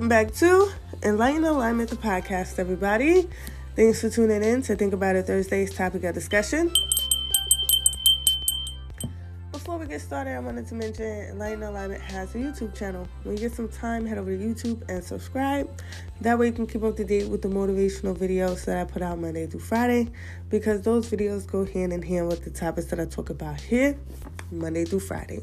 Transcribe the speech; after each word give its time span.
Welcome 0.00 0.08
back 0.08 0.32
to 0.36 0.72
Enlighten 1.02 1.44
Alignment, 1.44 1.90
the 1.90 1.96
podcast, 1.96 2.58
everybody. 2.58 3.28
Thanks 3.76 4.00
for 4.00 4.08
tuning 4.08 4.42
in 4.42 4.62
to 4.62 4.74
Think 4.74 4.94
About 4.94 5.14
It 5.14 5.26
Thursday's 5.26 5.74
topic 5.74 6.04
of 6.04 6.14
discussion. 6.14 6.72
Before 9.52 9.76
we 9.76 9.86
get 9.86 10.00
started, 10.00 10.36
I 10.36 10.38
wanted 10.38 10.66
to 10.68 10.74
mention 10.74 11.04
Enlighten 11.04 11.64
Alignment 11.64 12.00
has 12.00 12.34
a 12.34 12.38
YouTube 12.38 12.74
channel. 12.74 13.06
When 13.24 13.36
you 13.36 13.42
get 13.42 13.52
some 13.52 13.68
time, 13.68 14.06
head 14.06 14.16
over 14.16 14.34
to 14.34 14.42
YouTube 14.42 14.82
and 14.88 15.04
subscribe. 15.04 15.68
That 16.22 16.38
way 16.38 16.46
you 16.46 16.52
can 16.52 16.66
keep 16.66 16.82
up 16.82 16.96
to 16.96 17.04
date 17.04 17.28
with 17.28 17.42
the 17.42 17.48
motivational 17.48 18.16
videos 18.16 18.64
that 18.64 18.78
I 18.78 18.84
put 18.84 19.02
out 19.02 19.18
Monday 19.18 19.46
through 19.48 19.60
Friday 19.60 20.08
because 20.48 20.80
those 20.80 21.10
videos 21.10 21.46
go 21.46 21.66
hand 21.66 21.92
in 21.92 22.00
hand 22.00 22.26
with 22.28 22.42
the 22.42 22.50
topics 22.50 22.86
that 22.86 23.00
I 23.00 23.04
talk 23.04 23.28
about 23.28 23.60
here 23.60 23.98
Monday 24.50 24.86
through 24.86 25.00
Friday. 25.00 25.42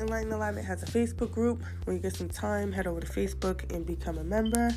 Also, 0.00 0.12
Enlighten 0.12 0.32
Alignment 0.32 0.66
has 0.66 0.82
a 0.82 0.86
Facebook 0.86 1.32
group. 1.32 1.62
When 1.84 1.96
you 1.96 2.02
get 2.02 2.14
some 2.14 2.28
time, 2.28 2.72
head 2.72 2.86
over 2.86 3.00
to 3.00 3.06
Facebook 3.06 3.70
and 3.74 3.84
become 3.84 4.18
a 4.18 4.24
member. 4.24 4.70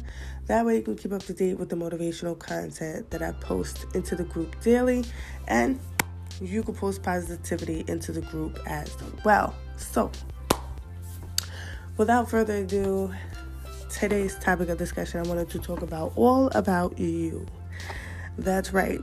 That 0.48 0.66
way, 0.66 0.78
you 0.78 0.82
can 0.82 0.96
keep 0.96 1.14
up 1.14 1.24
to 1.24 1.34
date 1.34 1.58
with 1.58 1.70
the 1.70 1.76
motivational 1.76 2.38
content 2.38 3.10
that 3.12 3.22
I 3.22 3.32
post 3.34 3.86
into 3.94 4.16
the 4.16 4.24
group 4.24 4.60
daily, 4.62 5.06
and 5.48 5.80
you 6.42 6.64
can 6.64 6.76
post 6.76 7.04
positivity 7.04 7.86
into 7.88 8.12
the 8.12 8.22
group 8.22 8.60
as 8.68 8.96
well. 9.24 9.56
So, 9.78 10.12
without 11.98 12.30
further 12.30 12.58
ado, 12.58 13.14
today's 13.90 14.38
topic 14.40 14.70
of 14.70 14.78
discussion 14.78 15.20
I 15.20 15.28
wanted 15.28 15.50
to 15.52 15.60
talk 15.60 15.82
about 15.82 16.14
all 16.16 16.48
about 16.50 17.00
you. 17.00 17.46
That's 18.38 18.74
right. 18.74 19.00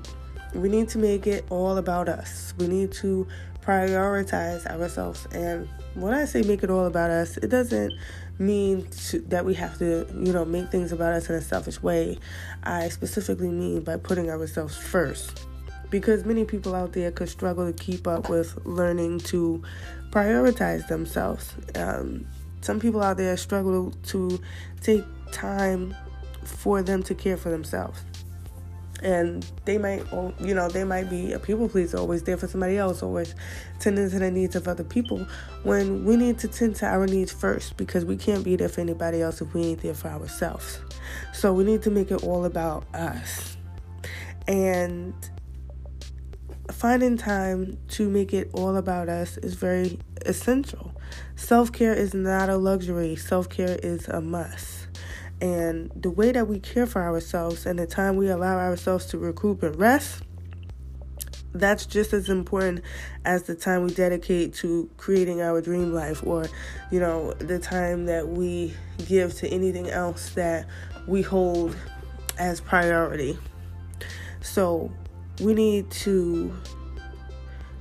We 0.55 0.69
need 0.69 0.89
to 0.91 0.99
make 0.99 1.27
it 1.27 1.45
all 1.51 1.77
about 1.77 2.09
us. 2.09 2.55
We 2.59 2.67
need 2.67 2.93
to 2.93 3.27
prioritize 3.63 4.67
ourselves. 4.67 5.27
And 5.33 5.69
when 5.95 6.15
I 6.15 6.25
say 6.25 6.43
make 6.43 6.63
it 6.63 6.71
all 6.71 6.87
about 6.87 7.11
us, 7.11 7.37
it 7.37 7.49
doesn't 7.49 7.93
mean 8.39 8.87
to, 9.09 9.21
that 9.21 9.45
we 9.45 9.55
have 9.55 9.79
to, 9.79 10.07
you 10.15 10.33
know, 10.33 10.45
make 10.45 10.71
things 10.71 10.93
about 10.93 11.13
us 11.13 11.29
in 11.29 11.37
a 11.37 11.41
selfish 11.41 11.83
way. 11.83 12.19
I 12.63 12.89
specifically 12.89 13.51
mean 13.51 13.83
by 13.83 13.97
putting 13.97 14.31
ourselves 14.31 14.77
first. 14.77 15.47
Because 15.91 16.25
many 16.25 16.45
people 16.45 16.75
out 16.75 16.93
there 16.93 17.11
could 17.11 17.29
struggle 17.29 17.71
to 17.71 17.77
keep 17.77 18.07
up 18.07 18.29
with 18.29 18.59
learning 18.65 19.21
to 19.21 19.63
prioritize 20.11 20.87
themselves. 20.87 21.53
Um, 21.75 22.27
some 22.61 22.79
people 22.79 23.03
out 23.03 23.17
there 23.17 23.37
struggle 23.37 23.93
to 24.07 24.41
take 24.81 25.05
time 25.33 25.95
for 26.45 26.83
them 26.83 27.03
to 27.03 27.15
care 27.15 27.37
for 27.37 27.51
themselves 27.51 28.05
and 29.03 29.51
they 29.65 29.79
might 29.79 30.05
oh, 30.13 30.33
you 30.41 30.55
know 30.55 30.69
they 30.69 30.85
might 30.85 31.09
be 31.09 31.33
a 31.33 31.39
people 31.39 31.69
pleaser 31.69 31.99
always 31.99 32.23
there 32.23 32.37
for 32.37 32.47
somebody 32.47 32.77
else 32.77 33.03
always 33.03 33.35
tending 33.79 34.11
to 34.11 34.19
the 34.19 34.31
needs 34.31 34.55
of 34.57 34.69
other 34.69 34.85
people 34.85 35.27
when 35.63 36.05
we 36.05 36.17
need 36.17 36.39
to 36.39 36.49
tend 36.49 36.77
to 36.77 36.87
our 36.87 37.07
needs 37.07 37.33
first 37.33 37.77
because 37.77 38.05
we 38.05 38.17
can't 38.17 38.45
be 38.45 38.57
there 38.57 38.69
for 38.69 38.81
anybody 38.81 39.23
else 39.23 39.41
if 39.41 39.53
we 39.55 39.63
ain't 39.63 39.81
there 39.81 39.95
for 39.95 40.09
ourselves. 40.09 40.81
So 41.33 41.53
we 41.53 41.65
need 41.65 41.83
to 41.83 41.91
make 41.91 42.11
it 42.11 42.23
all 42.23 42.45
about 42.45 42.85
us. 42.95 43.57
And 44.47 45.15
finding 46.73 47.17
time 47.17 47.79
to 47.89 48.09
make 48.09 48.33
it 48.33 48.51
all 48.55 48.77
about 48.77 49.09
us 49.09 49.37
is 49.39 49.55
very 49.55 49.99
essential. 50.25 50.93
Self-care 51.37 51.95
is 51.95 52.15
not 52.15 52.49
a 52.49 52.57
luxury. 52.57 53.17
Self-care 53.17 53.79
is 53.83 54.09
a 54.09 54.21
must 54.21 54.80
and 55.41 55.91
the 55.97 56.11
way 56.11 56.33
that 56.33 56.49
we 56.49 56.61
care 56.61 56.87
for 56.87 57.03
ourselves 57.03 57.65
and 57.65 57.79
the 57.79 57.87
time 57.87 58.17
we 58.17 58.29
allow 58.29 58.59
ourselves 58.59 59.07
to 59.07 59.19
recoup 59.19 59.63
and 59.63 59.77
rest, 59.77 60.23
that's 61.53 61.87
just 61.87 62.13
as 62.13 62.29
important 62.29 62.83
as 63.25 63.45
the 63.45 63.55
time 63.55 63.85
we 63.85 63.93
dedicate 63.93 64.55
to 64.55 64.89
creating 64.99 65.41
our 65.41 65.61
dream 65.61 65.93
life 65.93 66.25
or, 66.25 66.47
you 66.91 67.01
know, 67.01 67.33
the 67.35 67.59
time 67.59 68.07
that 68.07 68.29
we 68.29 68.75
give 69.09 69.35
to 69.35 69.49
anything 69.49 69.89
else 69.89 70.31
that 70.31 70.67
we 71.07 71.23
hold 71.23 71.75
as 72.39 72.61
priority. 72.61 73.39
So 74.43 74.93
we 75.41 75.55
need 75.55 75.91
to 75.91 76.55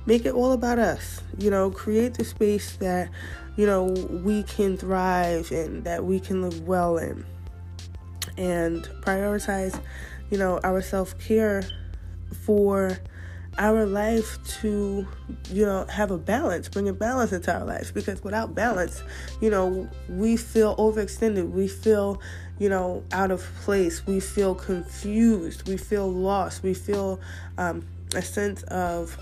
make 0.06 0.24
it 0.24 0.32
all 0.32 0.52
about 0.52 0.78
us, 0.78 1.20
you 1.38 1.50
know, 1.50 1.70
create 1.70 2.14
the 2.14 2.24
space 2.24 2.76
that, 2.76 3.10
you 3.56 3.66
know, 3.66 3.84
we 3.84 4.42
can 4.44 4.78
thrive 4.78 5.52
in, 5.52 5.82
that 5.82 6.04
we 6.04 6.18
can 6.18 6.42
live 6.42 6.66
well 6.66 6.96
in 6.96 7.24
and 8.36 8.84
prioritize, 9.02 9.80
you 10.30 10.38
know, 10.38 10.60
our 10.64 10.82
self 10.82 11.18
care 11.18 11.62
for 12.44 12.98
our 13.58 13.84
life 13.84 14.38
to, 14.60 15.06
you 15.50 15.66
know, 15.66 15.84
have 15.86 16.10
a 16.10 16.18
balance, 16.18 16.68
bring 16.68 16.88
a 16.88 16.92
balance 16.92 17.32
into 17.32 17.52
our 17.52 17.64
life. 17.64 17.92
Because 17.92 18.22
without 18.22 18.54
balance, 18.54 19.02
you 19.40 19.50
know, 19.50 19.88
we 20.08 20.36
feel 20.36 20.76
overextended. 20.76 21.50
We 21.50 21.68
feel, 21.68 22.20
you 22.58 22.68
know, 22.68 23.04
out 23.12 23.30
of 23.30 23.42
place. 23.62 24.06
We 24.06 24.20
feel 24.20 24.54
confused. 24.54 25.68
We 25.68 25.76
feel 25.76 26.10
lost. 26.10 26.62
We 26.62 26.74
feel 26.74 27.20
um, 27.58 27.86
a 28.14 28.22
sense 28.22 28.62
of, 28.64 29.18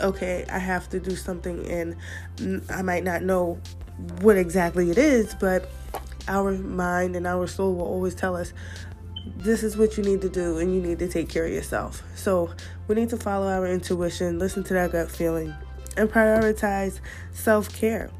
okay, 0.00 0.46
I 0.50 0.58
have 0.58 0.88
to 0.90 1.00
do 1.00 1.14
something, 1.16 1.66
and 1.68 1.96
I 2.70 2.82
might 2.82 3.04
not 3.04 3.22
know 3.22 3.60
what 4.20 4.36
exactly 4.36 4.90
it 4.90 4.98
is, 4.98 5.34
but 5.34 5.70
our 6.28 6.52
mind 6.52 7.16
and 7.16 7.26
our 7.26 7.46
soul 7.46 7.74
will 7.74 7.86
always 7.86 8.14
tell 8.14 8.36
us 8.36 8.52
this 9.36 9.62
is 9.62 9.76
what 9.76 9.96
you 9.96 10.02
need 10.02 10.20
to 10.20 10.28
do 10.28 10.58
and 10.58 10.74
you 10.74 10.80
need 10.80 10.98
to 10.98 11.08
take 11.08 11.28
care 11.28 11.46
of 11.46 11.52
yourself. 11.52 12.02
So 12.16 12.50
we 12.88 12.94
need 12.94 13.10
to 13.10 13.16
follow 13.16 13.48
our 13.48 13.66
intuition, 13.66 14.38
listen 14.38 14.64
to 14.64 14.74
that 14.74 14.92
gut 14.92 15.10
feeling, 15.10 15.54
and 15.96 16.10
prioritize 16.10 17.00
self 17.32 17.72
care 17.74 18.10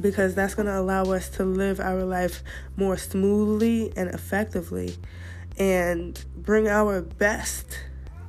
because 0.00 0.34
that's 0.34 0.54
going 0.54 0.66
to 0.66 0.78
allow 0.78 1.04
us 1.04 1.28
to 1.28 1.44
live 1.44 1.78
our 1.78 2.04
life 2.04 2.42
more 2.76 2.96
smoothly 2.96 3.92
and 3.96 4.08
effectively 4.08 4.96
and 5.58 6.24
bring 6.36 6.66
our 6.68 7.02
best 7.02 7.78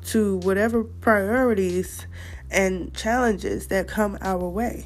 to 0.04 0.38
whatever 0.38 0.84
priorities 0.84 2.06
and 2.52 2.94
challenges 2.94 3.68
that 3.68 3.88
come 3.88 4.18
our 4.22 4.48
way. 4.48 4.86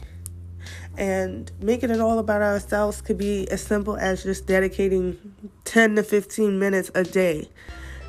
And 0.97 1.51
making 1.61 1.91
it 1.91 1.99
all 1.99 2.19
about 2.19 2.41
ourselves 2.41 3.01
could 3.01 3.17
be 3.17 3.47
as 3.51 3.61
simple 3.61 3.97
as 3.97 4.23
just 4.23 4.47
dedicating 4.47 5.17
10 5.65 5.95
to 5.95 6.03
15 6.03 6.57
minutes 6.57 6.89
a 6.95 7.03
day, 7.03 7.49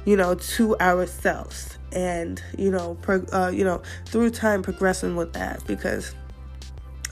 you 0.06 0.16
know, 0.16 0.34
to 0.34 0.78
ourselves. 0.78 1.78
And, 1.92 2.42
you 2.56 2.70
know, 2.70 2.96
pro, 3.02 3.24
uh, 3.32 3.50
you 3.54 3.64
know, 3.64 3.82
through 4.06 4.30
time 4.30 4.62
progressing 4.62 5.16
with 5.16 5.34
that 5.34 5.66
because 5.66 6.14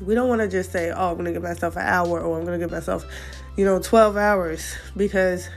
we 0.01 0.15
don't 0.15 0.29
want 0.29 0.41
to 0.41 0.49
just 0.49 0.73
say, 0.73 0.91
oh, 0.91 1.11
I'm 1.11 1.15
going 1.15 1.27
to 1.27 1.33
give 1.33 1.43
myself 1.43 1.77
an 1.77 1.87
hour 1.87 2.21
or 2.21 2.39
I'm 2.39 2.45
going 2.45 2.59
to 2.59 2.65
give 2.65 2.73
myself, 2.73 3.05
you 3.57 3.65
know, 3.65 3.79
12 3.79 4.17
hours 4.17 4.75
because 4.97 5.49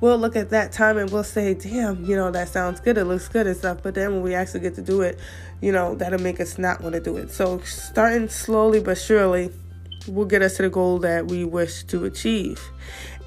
we'll 0.00 0.18
look 0.18 0.36
at 0.36 0.50
that 0.50 0.72
time 0.72 0.96
and 0.98 1.10
we'll 1.10 1.24
say, 1.24 1.54
damn, 1.54 2.04
you 2.04 2.16
know, 2.16 2.30
that 2.30 2.48
sounds 2.48 2.80
good, 2.80 2.98
it 2.98 3.04
looks 3.04 3.28
good 3.28 3.46
and 3.46 3.56
stuff. 3.56 3.82
But 3.82 3.94
then 3.94 4.12
when 4.12 4.22
we 4.22 4.34
actually 4.34 4.60
get 4.60 4.74
to 4.76 4.82
do 4.82 5.02
it, 5.02 5.18
you 5.60 5.72
know, 5.72 5.94
that'll 5.94 6.20
make 6.20 6.40
us 6.40 6.58
not 6.58 6.80
want 6.80 6.94
to 6.94 7.00
do 7.00 7.16
it. 7.16 7.30
So 7.30 7.58
starting 7.60 8.28
slowly 8.28 8.80
but 8.80 8.98
surely 8.98 9.50
will 10.06 10.24
get 10.24 10.42
us 10.42 10.56
to 10.56 10.62
the 10.62 10.70
goal 10.70 10.98
that 11.00 11.26
we 11.26 11.44
wish 11.44 11.84
to 11.84 12.04
achieve. 12.04 12.60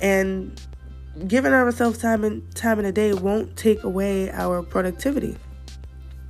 And 0.01 0.59
giving 1.27 1.53
ourselves 1.53 1.99
time 1.99 2.23
and 2.23 2.55
time 2.55 2.79
in 2.79 2.85
a 2.85 2.91
day 2.91 3.13
won't 3.13 3.55
take 3.57 3.83
away 3.83 4.31
our 4.31 4.63
productivity. 4.63 5.37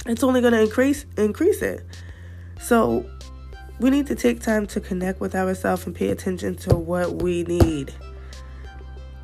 It's 0.05 0.23
only 0.23 0.41
going 0.41 0.53
to 0.53 0.61
increase 0.61 1.05
increase 1.17 1.61
it. 1.61 1.85
So 2.59 3.05
we 3.79 3.89
need 3.89 4.07
to 4.07 4.15
take 4.15 4.41
time 4.41 4.67
to 4.67 4.79
connect 4.79 5.19
with 5.19 5.35
ourselves 5.35 5.85
and 5.85 5.95
pay 5.95 6.09
attention 6.09 6.55
to 6.57 6.75
what 6.75 7.21
we 7.21 7.43
need. 7.43 7.93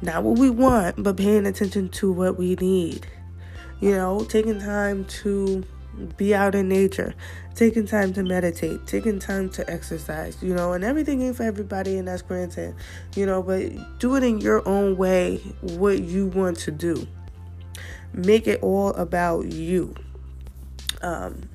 Not 0.01 0.23
what 0.23 0.37
we 0.37 0.49
want, 0.49 1.01
but 1.01 1.17
paying 1.17 1.47
attention 1.47 1.89
to 1.89 2.11
what 2.11 2.37
we 2.37 2.55
need. 2.55 3.07
You 3.79 3.91
know, 3.91 4.23
taking 4.23 4.59
time 4.59 5.05
to 5.05 5.63
be 6.17 6.33
out 6.33 6.55
in 6.55 6.69
nature, 6.69 7.13
taking 7.55 7.85
time 7.85 8.13
to 8.13 8.23
meditate, 8.23 8.85
taking 8.87 9.19
time 9.19 9.49
to 9.49 9.69
exercise, 9.69 10.41
you 10.41 10.53
know, 10.53 10.73
and 10.73 10.83
everything 10.83 11.21
ain't 11.21 11.35
for 11.35 11.43
everybody, 11.43 11.97
and 11.97 12.07
that's 12.07 12.21
granted, 12.21 12.75
you 13.15 13.25
know, 13.25 13.41
but 13.41 13.99
do 13.99 14.15
it 14.15 14.23
in 14.23 14.39
your 14.39 14.67
own 14.67 14.97
way, 14.97 15.37
what 15.61 15.99
you 15.99 16.27
want 16.27 16.57
to 16.57 16.71
do. 16.71 17.07
Make 18.13 18.47
it 18.47 18.61
all 18.61 18.89
about 18.93 19.51
you. 19.51 19.95
Um, 21.01 21.49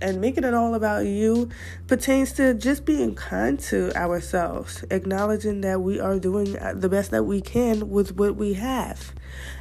and 0.00 0.20
making 0.20 0.44
it 0.44 0.54
all 0.54 0.74
about 0.74 1.06
you 1.06 1.48
pertains 1.86 2.32
to 2.32 2.54
just 2.54 2.84
being 2.84 3.14
kind 3.14 3.58
to 3.58 3.94
ourselves, 3.96 4.84
acknowledging 4.90 5.60
that 5.62 5.80
we 5.80 6.00
are 6.00 6.18
doing 6.18 6.56
the 6.74 6.88
best 6.88 7.10
that 7.10 7.24
we 7.24 7.40
can 7.40 7.90
with 7.90 8.16
what 8.16 8.36
we 8.36 8.54
have 8.54 9.12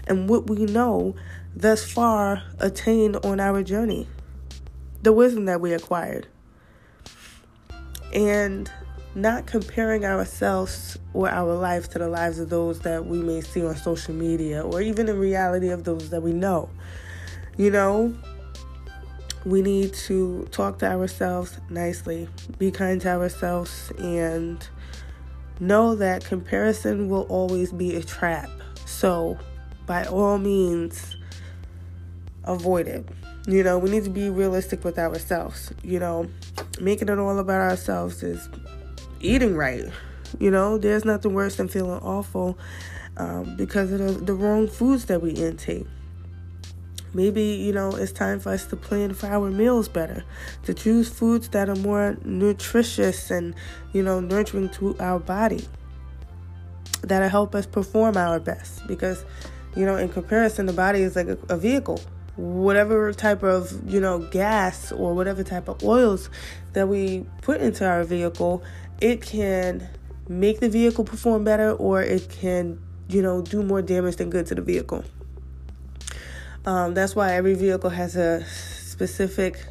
and 0.07 0.29
what 0.29 0.47
we 0.47 0.65
know 0.65 1.15
thus 1.55 1.89
far 1.89 2.43
attained 2.59 3.17
on 3.25 3.39
our 3.39 3.63
journey, 3.63 4.07
the 5.01 5.13
wisdom 5.13 5.45
that 5.45 5.61
we 5.61 5.73
acquired. 5.73 6.27
And 8.13 8.69
not 9.15 9.47
comparing 9.47 10.05
ourselves 10.05 10.97
or 11.13 11.29
our 11.29 11.55
lives 11.55 11.87
to 11.87 11.99
the 11.99 12.07
lives 12.07 12.37
of 12.39 12.49
those 12.49 12.79
that 12.81 13.05
we 13.05 13.17
may 13.17 13.41
see 13.41 13.65
on 13.65 13.75
social 13.75 14.13
media 14.13 14.61
or 14.61 14.79
even 14.81 15.09
in 15.09 15.17
reality 15.17 15.69
of 15.69 15.83
those 15.83 16.11
that 16.11 16.21
we 16.21 16.31
know. 16.31 16.69
You 17.57 17.71
know, 17.71 18.15
we 19.43 19.63
need 19.63 19.93
to 19.93 20.47
talk 20.51 20.77
to 20.79 20.85
ourselves 20.85 21.57
nicely, 21.69 22.29
be 22.59 22.69
kind 22.69 23.01
to 23.01 23.09
ourselves, 23.09 23.91
and 23.97 24.67
know 25.59 25.95
that 25.95 26.23
comparison 26.23 27.09
will 27.09 27.23
always 27.23 27.71
be 27.71 27.95
a 27.95 28.03
trap. 28.03 28.49
So, 28.85 29.37
by 29.87 30.05
all 30.05 30.37
means, 30.37 31.15
avoid 32.43 32.87
it. 32.87 33.07
You 33.47 33.63
know, 33.63 33.79
we 33.79 33.89
need 33.89 34.03
to 34.03 34.09
be 34.09 34.29
realistic 34.29 34.83
with 34.83 34.99
ourselves. 34.99 35.71
You 35.81 35.99
know, 35.99 36.27
making 36.81 37.07
it 37.07 37.17
all 37.17 37.39
about 37.39 37.61
ourselves 37.61 38.21
is 38.21 38.49
eating 39.21 39.55
right. 39.55 39.85
You 40.39 40.51
know, 40.51 40.77
there's 40.77 41.05
nothing 41.05 41.33
worse 41.33 41.55
than 41.55 41.69
feeling 41.69 42.01
awful 42.01 42.57
um, 43.15 43.55
because 43.55 43.91
of 43.93 43.99
the, 43.99 44.11
the 44.25 44.33
wrong 44.33 44.67
foods 44.67 45.05
that 45.05 45.21
we 45.21 45.31
intake. 45.31 45.87
Maybe, 47.13 47.41
you 47.41 47.71
know, 47.71 47.95
it's 47.95 48.11
time 48.11 48.39
for 48.41 48.51
us 48.51 48.65
to 48.65 48.75
plan 48.75 49.13
for 49.13 49.27
our 49.27 49.49
meals 49.49 49.87
better, 49.87 50.25
to 50.63 50.73
choose 50.73 51.07
foods 51.07 51.47
that 51.49 51.69
are 51.69 51.75
more 51.75 52.17
nutritious 52.25 53.31
and, 53.31 53.55
you 53.93 54.03
know, 54.03 54.19
nurturing 54.19 54.69
to 54.71 54.95
our 54.99 55.17
body, 55.17 55.65
that'll 57.01 57.29
help 57.29 57.55
us 57.55 57.65
perform 57.65 58.17
our 58.17 58.41
best. 58.41 58.85
Because, 58.87 59.23
you 59.75 59.85
know, 59.85 59.95
in 59.95 60.09
comparison, 60.09 60.65
the 60.65 60.73
body 60.73 61.01
is 61.01 61.15
like 61.15 61.27
a, 61.27 61.37
a 61.47 61.57
vehicle. 61.57 62.01
Whatever 62.37 63.11
type 63.13 63.43
of, 63.43 63.71
you 63.91 63.99
know, 63.99 64.19
gas 64.19 64.91
or 64.91 65.13
whatever 65.13 65.43
type 65.43 65.67
of 65.67 65.83
oils 65.83 66.29
that 66.73 66.87
we 66.87 67.25
put 67.41 67.61
into 67.61 67.85
our 67.85 68.03
vehicle, 68.03 68.63
it 69.01 69.21
can 69.21 69.89
make 70.29 70.59
the 70.59 70.69
vehicle 70.69 71.03
perform 71.03 71.43
better 71.43 71.71
or 71.71 72.01
it 72.01 72.29
can, 72.29 72.79
you 73.09 73.21
know, 73.21 73.41
do 73.41 73.63
more 73.63 73.81
damage 73.81 74.17
than 74.17 74.29
good 74.29 74.45
to 74.47 74.55
the 74.55 74.61
vehicle. 74.61 75.03
Um, 76.65 76.93
that's 76.93 77.15
why 77.15 77.33
every 77.33 77.53
vehicle 77.53 77.89
has 77.89 78.17
a 78.17 78.43
specific, 78.45 79.63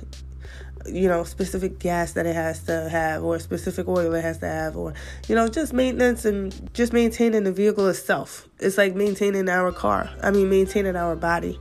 you 0.87 1.09
know, 1.09 1.25
specific 1.25 1.79
gas 1.79 2.13
that 2.13 2.25
it 2.25 2.35
has 2.35 2.63
to 2.65 2.89
have, 2.89 3.23
or 3.23 3.39
specific 3.39 3.87
oil 3.87 4.15
it 4.15 4.23
has 4.23 4.39
to 4.39 4.47
have, 4.47 4.77
or 4.77 4.95
you 5.29 5.35
know, 5.35 5.47
just 5.47 5.75
maintenance 5.75 6.25
and 6.25 6.73
just 6.73 6.95
maintaining 6.95 7.45
the 7.45 7.53
vehicle 7.53 7.87
itself. 7.89 8.49
It's 8.59 8.79
like 8.79 8.95
maintaining 8.95 9.49
our 9.51 9.73
car. 9.73 10.09
I 10.23 10.31
mean, 10.31 10.49
maintaining 10.49 10.97
our 10.97 11.17
body. 11.17 11.59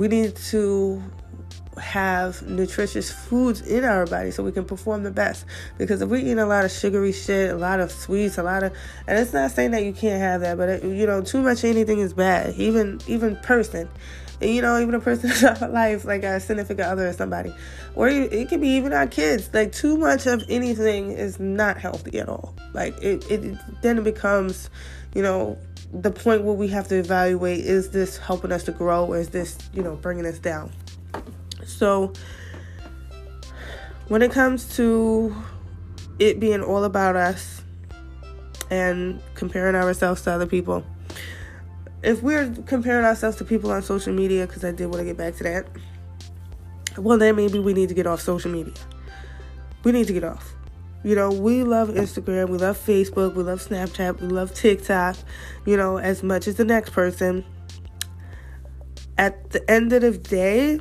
We 0.00 0.08
need 0.08 0.34
to 0.48 1.02
have 1.76 2.40
nutritious 2.48 3.12
foods 3.12 3.60
in 3.60 3.84
our 3.84 4.06
body 4.06 4.30
so 4.30 4.42
we 4.42 4.50
can 4.50 4.64
perform 4.64 5.02
the 5.02 5.10
best. 5.10 5.44
Because 5.76 6.00
if 6.00 6.08
we 6.08 6.22
eat 6.22 6.38
a 6.38 6.46
lot 6.46 6.64
of 6.64 6.70
sugary 6.70 7.12
shit, 7.12 7.50
a 7.50 7.56
lot 7.58 7.80
of 7.80 7.92
sweets, 7.92 8.38
a 8.38 8.42
lot 8.42 8.62
of, 8.62 8.72
and 9.06 9.18
it's 9.18 9.34
not 9.34 9.50
saying 9.50 9.72
that 9.72 9.84
you 9.84 9.92
can't 9.92 10.18
have 10.18 10.40
that, 10.40 10.56
but 10.56 10.70
it, 10.70 10.84
you 10.84 11.06
know, 11.06 11.20
too 11.20 11.42
much 11.42 11.64
anything 11.64 11.98
is 11.98 12.14
bad. 12.14 12.54
Even 12.54 12.98
even 13.08 13.36
person, 13.42 13.90
you 14.40 14.62
know, 14.62 14.80
even 14.80 14.94
a 14.94 15.00
person 15.00 15.30
in 15.36 15.44
our 15.44 15.68
life, 15.68 16.06
like 16.06 16.22
a 16.22 16.40
significant 16.40 16.88
other 16.88 17.06
or 17.06 17.12
somebody, 17.12 17.54
or 17.94 18.08
it 18.08 18.48
could 18.48 18.62
be 18.62 18.68
even 18.68 18.94
our 18.94 19.06
kids. 19.06 19.50
Like 19.52 19.70
too 19.70 19.98
much 19.98 20.26
of 20.26 20.42
anything 20.48 21.10
is 21.10 21.38
not 21.38 21.76
healthy 21.76 22.20
at 22.20 22.28
all. 22.30 22.56
Like 22.72 22.96
it, 23.02 23.30
it 23.30 23.58
then 23.82 23.98
it 23.98 24.04
becomes, 24.04 24.70
you 25.14 25.20
know, 25.20 25.58
the 25.92 26.10
point 26.10 26.42
where 26.42 26.54
we 26.54 26.68
have 26.68 26.88
to 26.88 26.96
evaluate: 26.96 27.60
is 27.60 27.90
this 27.90 28.16
helping 28.16 28.52
us 28.52 28.64
to 28.64 28.72
grow, 28.72 29.06
or 29.06 29.18
is 29.18 29.30
this, 29.30 29.58
you 29.72 29.82
know, 29.82 29.96
bringing 29.96 30.26
us 30.26 30.38
down? 30.38 30.72
So, 31.64 32.12
when 34.08 34.22
it 34.22 34.32
comes 34.32 34.76
to 34.76 35.34
it 36.18 36.38
being 36.40 36.62
all 36.62 36.84
about 36.84 37.16
us 37.16 37.62
and 38.70 39.20
comparing 39.34 39.74
ourselves 39.74 40.22
to 40.22 40.32
other 40.32 40.46
people, 40.46 40.84
if 42.02 42.22
we're 42.22 42.50
comparing 42.66 43.04
ourselves 43.04 43.36
to 43.38 43.44
people 43.44 43.70
on 43.70 43.82
social 43.82 44.12
media, 44.12 44.46
because 44.46 44.64
I 44.64 44.72
did 44.72 44.86
want 44.86 44.98
to 44.98 45.04
get 45.04 45.16
back 45.16 45.36
to 45.36 45.44
that, 45.44 45.66
well, 46.96 47.18
then 47.18 47.36
maybe 47.36 47.58
we 47.58 47.72
need 47.72 47.88
to 47.88 47.94
get 47.94 48.06
off 48.06 48.20
social 48.20 48.50
media. 48.50 48.74
We 49.84 49.92
need 49.92 50.06
to 50.06 50.12
get 50.12 50.24
off. 50.24 50.54
You 51.02 51.14
know, 51.14 51.30
we 51.30 51.62
love 51.62 51.88
Instagram, 51.88 52.50
we 52.50 52.58
love 52.58 52.78
Facebook, 52.78 53.34
we 53.34 53.42
love 53.42 53.66
Snapchat, 53.66 54.20
we 54.20 54.28
love 54.28 54.54
TikTok, 54.54 55.16
you 55.64 55.76
know, 55.76 55.96
as 55.96 56.22
much 56.22 56.46
as 56.46 56.56
the 56.56 56.64
next 56.64 56.90
person. 56.90 57.44
At 59.16 59.50
the 59.50 59.70
end 59.70 59.92
of 59.92 60.02
the 60.02 60.18
day, 60.18 60.80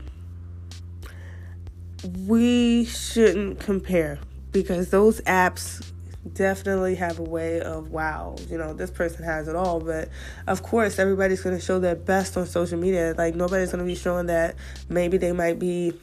we 2.27 2.85
shouldn't 2.85 3.59
compare 3.59 4.19
because 4.51 4.89
those 4.89 5.21
apps 5.21 5.85
definitely 6.33 6.95
have 6.95 7.17
a 7.19 7.23
way 7.23 7.61
of 7.61 7.91
wow 7.91 8.35
you 8.49 8.57
know 8.57 8.73
this 8.73 8.91
person 8.91 9.23
has 9.23 9.47
it 9.47 9.55
all 9.55 9.79
but 9.79 10.09
of 10.47 10.61
course 10.61 10.99
everybody's 10.99 11.41
going 11.41 11.55
to 11.55 11.61
show 11.61 11.79
their 11.79 11.95
best 11.95 12.35
on 12.37 12.45
social 12.45 12.77
media 12.77 13.15
like 13.17 13.35
nobody's 13.35 13.71
going 13.71 13.79
to 13.83 13.85
be 13.85 13.95
showing 13.95 14.25
that 14.27 14.55
maybe 14.89 15.17
they 15.17 15.31
might 15.31 15.57
be 15.57 15.93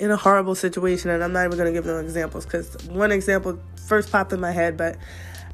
in 0.00 0.10
a 0.10 0.16
horrible 0.16 0.54
situation 0.54 1.10
and 1.10 1.22
i'm 1.22 1.32
not 1.32 1.44
even 1.46 1.56
going 1.56 1.66
to 1.66 1.72
give 1.72 1.84
them 1.84 2.04
examples 2.04 2.44
because 2.44 2.76
one 2.88 3.12
example 3.12 3.58
first 3.86 4.10
popped 4.10 4.32
in 4.32 4.40
my 4.40 4.50
head 4.50 4.76
but 4.76 4.96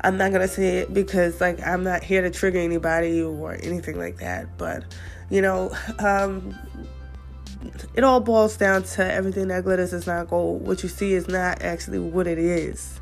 i'm 0.02 0.17
not 0.17 0.31
going 0.31 0.40
to 0.40 0.49
say 0.49 0.79
it 0.79 0.94
because 0.94 1.40
like 1.40 1.64
i'm 1.67 1.82
not 1.82 2.02
here 2.02 2.23
to 2.23 2.31
trigger 2.31 2.58
anybody 2.58 3.23
or 3.23 3.58
anything 3.62 3.99
like 3.99 4.19
that 4.19 4.46
but 4.58 4.85
you 5.31 5.43
know 5.43 5.70
um, 5.99 6.55
it 7.94 8.05
all 8.05 8.20
boils 8.20 8.56
down 8.56 8.82
to 8.82 9.12
everything 9.12 9.49
that 9.49 9.64
glitters 9.64 9.93
is 9.93 10.06
not 10.06 10.29
gold. 10.29 10.67
What 10.67 10.82
you 10.82 10.88
see 10.88 11.12
is 11.14 11.29
not 11.29 11.62
actually 11.62 11.99
what 11.99 12.26
it 12.26 12.38
is. 12.38 13.00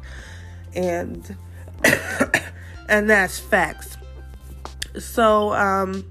And 0.75 1.37
and 2.89 3.09
that's 3.11 3.39
facts. 3.39 3.97
So 4.99 5.53
um 5.53 6.05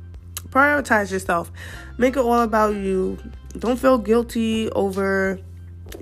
prioritize 0.50 1.12
yourself. 1.12 1.52
Make 1.98 2.18
it 2.18 2.20
all 2.20 2.42
about 2.42 2.76
you. 2.76 3.18
Don't 3.58 3.80
feel 3.80 3.98
guilty 3.98 4.70
over 4.72 5.40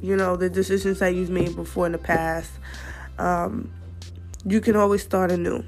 you 0.01 0.15
know 0.15 0.35
the 0.35 0.49
decisions 0.49 0.99
that 0.99 1.13
you've 1.13 1.29
made 1.29 1.55
before 1.55 1.85
in 1.85 1.91
the 1.91 1.97
past. 1.97 2.51
Um 3.17 3.71
you 4.45 4.59
can 4.59 4.75
always 4.75 5.03
start 5.03 5.31
anew. 5.31 5.63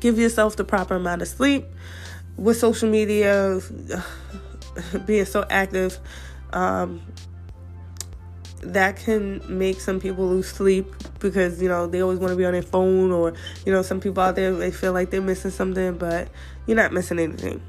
Give 0.00 0.18
yourself 0.18 0.56
the 0.56 0.64
proper 0.64 0.94
amount 0.96 1.22
of 1.22 1.28
sleep. 1.28 1.66
With 2.36 2.58
social 2.58 2.88
media, 2.90 3.60
being 5.06 5.24
so 5.24 5.44
active 5.48 5.98
um, 6.52 7.00
that 8.60 8.96
can 8.96 9.42
make 9.46 9.80
some 9.80 10.00
people 10.00 10.26
lose 10.26 10.48
sleep 10.48 10.92
because 11.18 11.62
you 11.62 11.68
know 11.68 11.86
they 11.86 12.00
always 12.00 12.18
want 12.18 12.30
to 12.30 12.36
be 12.36 12.44
on 12.44 12.52
their 12.52 12.62
phone 12.62 13.12
or 13.12 13.34
you 13.64 13.72
know 13.72 13.82
some 13.82 14.00
people 14.00 14.22
out 14.22 14.34
there 14.34 14.52
they 14.52 14.70
feel 14.70 14.92
like 14.92 15.10
they're 15.10 15.20
missing 15.20 15.50
something 15.50 15.96
but 15.96 16.28
you're 16.66 16.76
not 16.76 16.92
missing 16.92 17.18
anything 17.18 17.62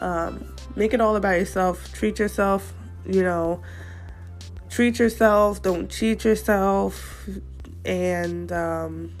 um, 0.00 0.49
make 0.76 0.94
it 0.94 1.00
all 1.00 1.16
about 1.16 1.38
yourself. 1.38 1.92
Treat 1.92 2.18
yourself 2.18 2.74
you 3.06 3.22
know. 3.22 3.60
Treat 4.68 4.98
yourself. 4.98 5.62
Don't 5.62 5.90
cheat 5.90 6.24
yourself. 6.24 7.28
And 7.84 8.52
um, 8.52 9.12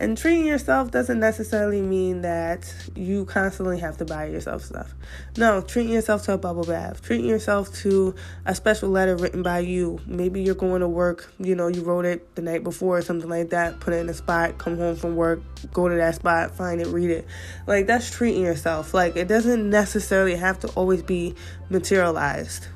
and 0.00 0.16
treating 0.16 0.46
yourself 0.46 0.92
doesn't 0.92 1.18
necessarily 1.18 1.82
mean 1.82 2.22
that 2.22 2.72
you 2.94 3.24
constantly 3.24 3.80
have 3.80 3.96
to 3.98 4.04
buy 4.04 4.26
yourself 4.26 4.62
stuff. 4.62 4.94
No, 5.36 5.60
treating 5.60 5.92
yourself 5.92 6.24
to 6.26 6.34
a 6.34 6.38
bubble 6.38 6.62
bath, 6.62 7.02
treating 7.02 7.26
yourself 7.26 7.74
to 7.78 8.14
a 8.46 8.54
special 8.54 8.90
letter 8.90 9.16
written 9.16 9.42
by 9.42 9.58
you. 9.58 9.98
Maybe 10.06 10.40
you're 10.40 10.54
going 10.54 10.82
to 10.82 10.88
work, 10.88 11.32
you 11.40 11.56
know, 11.56 11.66
you 11.66 11.82
wrote 11.82 12.04
it 12.04 12.36
the 12.36 12.42
night 12.42 12.62
before 12.62 12.98
or 12.98 13.02
something 13.02 13.28
like 13.28 13.50
that, 13.50 13.80
put 13.80 13.92
it 13.92 13.96
in 13.96 14.08
a 14.08 14.14
spot, 14.14 14.56
come 14.56 14.76
home 14.78 14.94
from 14.94 15.16
work, 15.16 15.40
go 15.72 15.88
to 15.88 15.96
that 15.96 16.14
spot, 16.14 16.54
find 16.54 16.80
it, 16.80 16.86
read 16.86 17.10
it. 17.10 17.26
Like 17.66 17.88
that's 17.88 18.08
treating 18.08 18.44
yourself. 18.44 18.94
Like 18.94 19.16
it 19.16 19.26
doesn't 19.26 19.68
necessarily 19.68 20.36
have 20.36 20.60
to 20.60 20.68
always 20.68 21.02
be 21.02 21.34
materialized. 21.70 22.68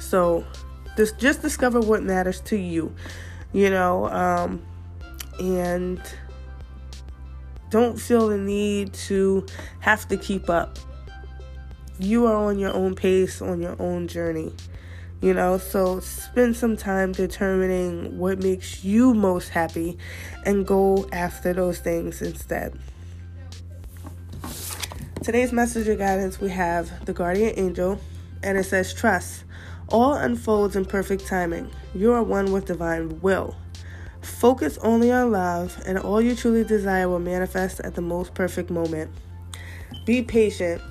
So 0.00 0.44
just 0.96 1.18
just 1.18 1.42
discover 1.42 1.80
what 1.80 2.02
matters 2.02 2.40
to 2.42 2.56
you. 2.56 2.92
You 3.52 3.70
know, 3.70 4.06
um 4.06 4.62
and 5.42 6.00
don't 7.70 7.98
feel 7.98 8.28
the 8.28 8.38
need 8.38 8.92
to 8.92 9.44
have 9.80 10.06
to 10.08 10.16
keep 10.16 10.48
up. 10.48 10.78
You 11.98 12.26
are 12.26 12.36
on 12.36 12.58
your 12.58 12.72
own 12.72 12.94
pace, 12.94 13.42
on 13.42 13.60
your 13.60 13.80
own 13.80 14.08
journey. 14.08 14.52
You 15.20 15.34
know, 15.34 15.58
so 15.58 16.00
spend 16.00 16.56
some 16.56 16.76
time 16.76 17.12
determining 17.12 18.18
what 18.18 18.42
makes 18.42 18.84
you 18.84 19.14
most 19.14 19.48
happy 19.48 19.96
and 20.44 20.66
go 20.66 21.08
after 21.12 21.52
those 21.52 21.78
things 21.78 22.22
instead. 22.22 22.78
Today's 25.22 25.52
message 25.52 25.86
of 25.86 25.98
guidance 25.98 26.40
we 26.40 26.50
have 26.50 27.04
the 27.06 27.12
guardian 27.12 27.52
angel, 27.56 28.00
and 28.42 28.58
it 28.58 28.64
says, 28.64 28.92
Trust. 28.92 29.44
All 29.88 30.14
unfolds 30.14 30.74
in 30.74 30.84
perfect 30.84 31.26
timing. 31.26 31.70
You 31.94 32.12
are 32.12 32.22
one 32.22 32.50
with 32.50 32.66
divine 32.66 33.20
will. 33.20 33.54
Focus 34.42 34.76
only 34.78 35.12
on 35.12 35.30
love, 35.30 35.80
and 35.86 35.96
all 35.96 36.20
you 36.20 36.34
truly 36.34 36.64
desire 36.64 37.08
will 37.08 37.20
manifest 37.20 37.78
at 37.78 37.94
the 37.94 38.00
most 38.00 38.34
perfect 38.34 38.70
moment. 38.70 39.08
Be 40.04 40.20
patient. 40.20 40.82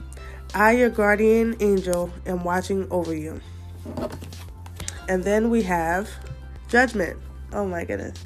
I, 0.56 0.72
your 0.72 0.90
guardian 0.90 1.58
angel, 1.60 2.14
am 2.26 2.46
watching 2.46 2.88
over 2.90 3.14
you. 3.14 3.42
And 5.10 5.26
then 5.26 5.50
we 5.50 5.64
have 5.64 6.10
judgment. 6.70 7.20
Oh 7.52 7.66
my 7.66 7.84
goodness. 7.84 8.26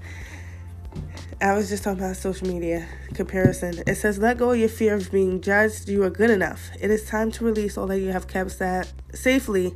I 1.42 1.54
was 1.56 1.70
just 1.70 1.84
talking 1.84 2.04
about 2.04 2.18
social 2.18 2.48
media 2.48 2.88
comparison. 3.16 3.82
It 3.88 3.96
says, 3.96 4.20
Let 4.20 4.38
go 4.38 4.52
of 4.52 4.60
your 4.60 4.70
fear 4.70 4.94
of 4.94 5.12
being 5.12 5.42
judged. 5.42 5.90
You 5.90 6.04
are 6.04 6.12
good 6.12 6.30
enough. 6.30 6.70
It 6.80 6.92
is 6.92 7.04
time 7.04 7.32
to 7.32 7.46
release 7.46 7.80
all 7.80 7.88
that 7.88 8.00
you 8.00 8.12
have 8.12 8.28
kept 8.28 8.60
that 8.60 8.94
safely 9.16 9.76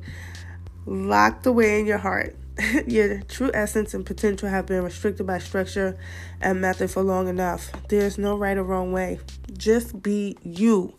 locked 0.85 1.47
away 1.47 1.79
in 1.79 1.87
your 1.87 1.97
heart. 1.97 2.35
your 2.87 3.21
true 3.21 3.51
essence 3.53 3.93
and 3.93 4.05
potential 4.05 4.49
have 4.49 4.65
been 4.65 4.83
restricted 4.83 5.25
by 5.25 5.39
structure 5.39 5.97
and 6.41 6.61
method 6.61 6.91
for 6.91 7.03
long 7.03 7.27
enough. 7.27 7.71
There's 7.89 8.17
no 8.17 8.37
right 8.37 8.57
or 8.57 8.63
wrong 8.63 8.91
way. 8.91 9.19
Just 9.57 10.01
be 10.01 10.37
you. 10.43 10.95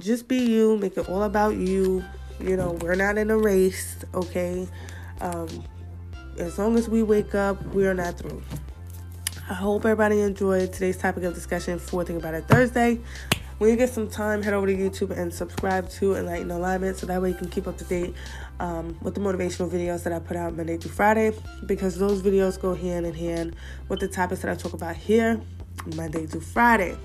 Just 0.00 0.28
be 0.28 0.38
you. 0.38 0.76
Make 0.78 0.96
it 0.96 1.08
all 1.08 1.22
about 1.22 1.56
you. 1.56 2.04
You 2.40 2.56
know, 2.56 2.72
we're 2.80 2.96
not 2.96 3.16
in 3.16 3.30
a 3.30 3.38
race, 3.38 3.96
okay? 4.12 4.66
Um, 5.20 5.48
as 6.38 6.58
long 6.58 6.76
as 6.76 6.88
we 6.88 7.02
wake 7.02 7.34
up, 7.34 7.62
we 7.66 7.86
are 7.86 7.94
not 7.94 8.18
through. 8.18 8.42
I 9.48 9.54
hope 9.54 9.84
everybody 9.84 10.20
enjoyed 10.20 10.72
today's 10.72 10.96
topic 10.96 11.22
of 11.24 11.34
discussion 11.34 11.78
for 11.78 12.02
Think 12.02 12.18
About 12.18 12.34
It 12.34 12.48
Thursday. 12.48 13.00
When 13.58 13.70
you 13.70 13.76
get 13.76 13.90
some 13.90 14.08
time, 14.08 14.42
head 14.42 14.52
over 14.52 14.66
to 14.66 14.74
YouTube 14.76 15.16
and 15.16 15.32
subscribe 15.32 15.88
to 15.90 16.16
Enlightened 16.16 16.50
Alignment 16.50 16.96
so 16.96 17.06
that 17.06 17.22
way 17.22 17.28
you 17.28 17.36
can 17.36 17.48
keep 17.48 17.68
up 17.68 17.78
to 17.78 17.84
date 17.84 18.12
um, 18.58 18.98
with 19.00 19.14
the 19.14 19.20
motivational 19.20 19.70
videos 19.70 20.02
that 20.02 20.12
I 20.12 20.18
put 20.18 20.36
out 20.36 20.56
Monday 20.56 20.76
through 20.76 20.90
Friday 20.90 21.32
because 21.66 21.96
those 21.96 22.20
videos 22.20 22.60
go 22.60 22.74
hand 22.74 23.06
in 23.06 23.14
hand 23.14 23.54
with 23.88 24.00
the 24.00 24.08
topics 24.08 24.42
that 24.42 24.50
I 24.50 24.56
talk 24.56 24.72
about 24.72 24.96
here 24.96 25.40
Monday 25.94 26.26
through 26.26 26.40
Friday. 26.40 26.96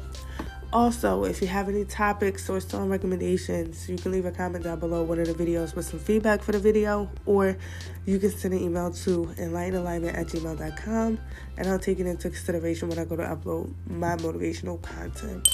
Also, 0.73 1.23
if 1.23 1.41
you 1.41 1.47
have 1.47 1.69
any 1.69 1.85
topics 1.85 2.49
or 2.49 2.59
song 2.59 2.89
recommendations, 2.89 3.87
you 3.87 3.97
can 3.97 4.11
leave 4.11 4.25
a 4.25 4.31
comment 4.31 4.63
down 4.63 4.79
below 4.79 5.03
one 5.03 5.19
of 5.19 5.25
the 5.25 5.33
videos 5.33 5.75
with 5.75 5.85
some 5.85 5.99
feedback 5.99 6.43
for 6.43 6.51
the 6.51 6.59
video, 6.59 7.09
or 7.25 7.57
you 8.05 8.19
can 8.19 8.29
send 8.29 8.53
an 8.53 8.59
email 8.59 8.91
to 8.91 9.25
enlightenedalignment 9.37 10.15
at 10.15 10.27
gmail.com, 10.27 11.19
and 11.57 11.67
I'll 11.67 11.79
take 11.79 11.99
it 11.99 12.05
into 12.05 12.29
consideration 12.29 12.87
when 12.87 12.99
I 12.99 13.05
go 13.05 13.15
to 13.15 13.23
upload 13.23 13.73
my 13.87 14.15
motivational 14.17 14.79
content. 14.79 15.47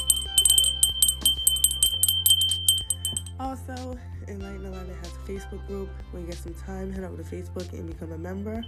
Also, 3.40 3.98
Enlightened 4.28 4.66
Alignment 4.66 4.98
has 4.98 5.12
a 5.12 5.30
Facebook 5.30 5.68
group. 5.68 5.90
When 6.12 6.24
you 6.24 6.30
get 6.30 6.38
some 6.38 6.54
time, 6.54 6.92
head 6.92 7.04
over 7.04 7.22
to 7.22 7.24
Facebook 7.24 7.72
and 7.74 7.88
become 7.88 8.14
a 8.14 8.18
member. 8.18 8.64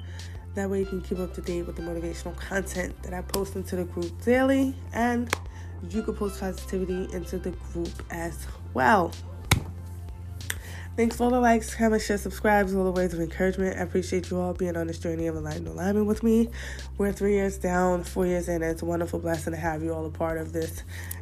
That 0.56 0.70
way, 0.70 0.80
you 0.80 0.86
can 0.86 1.02
keep 1.02 1.20
up 1.20 1.34
to 1.36 1.42
date 1.42 1.66
with 1.66 1.78
the 1.78 1.84
motivational 1.84 2.36
content 2.36 3.02
that 3.04 3.14
I 3.14 3.22
post 3.22 3.56
into 3.56 3.78
the 3.78 3.86
group 3.86 4.12
daily 4.26 4.76
and 4.94 5.34
you 5.90 6.04
can 6.04 6.16
post 6.16 6.40
positivity 6.40 7.08
into 7.14 7.38
the 7.38 7.52
group 7.52 7.90
as 8.10 8.46
well. 8.74 9.14
Thanks 10.98 11.18
for 11.18 11.26
all 11.26 11.30
the 11.30 11.40
likes, 11.40 11.76
comments, 11.76 12.08
share, 12.08 12.18
subscribes, 12.18 12.74
all 12.74 12.84
the 12.84 12.92
ways 12.92 13.14
of 13.14 13.20
encouragement. 13.20 13.78
I 13.78 13.84
appreciate 13.84 14.32
you 14.32 14.40
all 14.40 14.56
being 14.56 14.76
on 14.76 14.88
this 14.88 14.98
journey 14.98 15.28
of 15.28 15.36
enlightened 15.36 15.68
alignment 15.68 16.08
with 16.08 16.24
me. 16.24 16.50
We're 16.98 17.12
three 17.12 17.34
years 17.34 17.60
down, 17.60 18.04
four 18.04 18.26
years 18.26 18.50
in, 18.50 18.64
and 18.64 18.72
it's 18.72 18.82
a 18.82 18.86
wonderful 18.86 19.20
blessing 19.20 19.54
to 19.54 19.60
have 19.60 19.84
you 19.84 19.94
all 19.94 20.08
a 20.08 20.10
part 20.10 20.40
of 20.40 20.54
this 20.54 20.82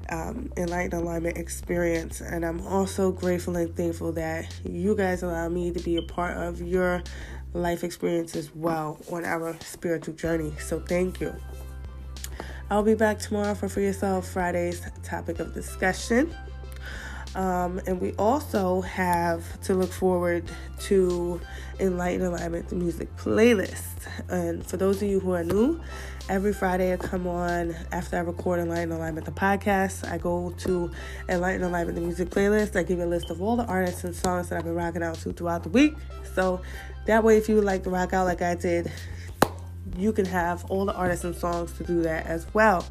um, 0.09 0.51
enlightened 0.57 0.93
alignment 0.93 1.38
experience. 1.38 2.21
And 2.21 2.45
I'm 2.45 2.65
also 2.67 3.12
grateful 3.12 3.55
and 3.55 3.75
thankful 3.75 4.12
that 4.13 4.53
you 4.63 4.95
guys 4.95 5.24
allow 5.24 5.50
me 5.50 5.71
to 5.71 5.79
be 5.79 5.97
a 5.97 6.01
part 6.01 6.38
of 6.38 6.62
your 6.62 7.03
life 7.53 7.83
experience 7.83 8.35
as 8.35 8.53
well 8.53 9.00
on 9.12 9.25
our 9.25 9.55
spiritual 9.62 10.13
journey. 10.13 10.53
So 10.59 10.79
thank 10.79 11.21
you. 11.21 11.33
I'll 12.69 12.83
be 12.83 12.95
back 12.95 13.19
tomorrow 13.19 13.53
for 13.53 13.69
For 13.69 13.79
Yourself 13.79 14.27
Friday's 14.27 14.81
topic 15.03 15.39
of 15.39 15.53
discussion. 15.53 16.35
Um, 17.36 17.82
and 17.86 18.00
we 18.00 18.13
also 18.13 18.82
have 18.82 19.60
to 19.62 19.74
look 19.74 19.92
forward 19.92 20.50
to 20.82 21.42
Enlightened 21.80 22.24
Alignment, 22.24 22.70
the 22.70 22.75
music 22.75 23.13
playlist. 23.18 24.08
And 24.30 24.65
for 24.65 24.77
those 24.77 25.01
of 25.01 25.10
you 25.10 25.20
who 25.20 25.34
are 25.34 25.44
new, 25.44 25.82
every 26.30 26.54
Friday 26.54 26.94
I 26.94 26.98
come 26.98 27.27
on 27.27 27.75
after 27.92 28.15
I 28.15 28.22
record 28.22 28.60
Enlightened 28.60 28.94
Alignment, 28.94 29.25
the 29.25 29.34
podcast. 29.34 30.10
I 30.10 30.18
go 30.18 30.51
to 30.60 30.89
Enlightened 31.27 31.65
Alignment, 31.65 31.96
the 31.96 32.01
music 32.01 32.30
playlist. 32.30 32.77
I 32.77 32.84
give 32.84 33.00
you 33.00 33.04
a 33.04 33.06
list 33.06 33.30
of 33.30 33.42
all 33.42 33.58
the 33.58 33.65
artists 33.65 34.06
and 34.06 34.15
songs 34.15 34.48
that 34.50 34.58
I've 34.58 34.63
been 34.63 34.75
rocking 34.75 35.04
out 35.04 35.15
to 35.15 35.34
throughout 35.34 35.63
the 35.63 35.70
week. 35.70 35.96
So 36.34 36.62
that 37.06 37.24
way, 37.24 37.38
if 37.38 37.50
you 37.50 37.56
would 37.56 37.65
like 37.65 37.84
to 37.84 37.89
rock 37.89 38.13
out 38.13 38.25
like 38.25 38.42
I 38.42 38.56
did, 38.56 38.92
you 39.98 40.13
can 40.13 40.25
have 40.25 40.65
all 40.72 40.86
the 40.86 40.94
artists 40.94 41.25
and 41.25 41.36
songs 41.36 41.74
to 41.74 41.84
do 41.84 42.01
that 42.04 42.25
as 42.25 42.46
well. 42.54 42.86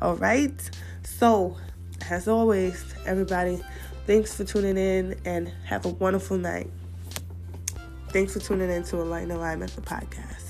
All 0.00 0.16
right. 0.16 0.70
So, 1.02 1.56
as 2.08 2.28
always, 2.28 2.94
everybody, 3.06 3.62
thanks 4.06 4.34
for 4.34 4.44
tuning 4.44 4.76
in 4.76 5.18
and 5.24 5.52
have 5.64 5.86
a 5.86 5.90
wonderful 5.90 6.36
night. 6.36 6.70
Thanks 8.10 8.32
for 8.32 8.40
tuning 8.40 8.70
in 8.70 8.82
to 8.84 9.00
Enlightened 9.00 9.32
Alignment, 9.32 9.74
the 9.74 9.82
podcast. 9.82 10.49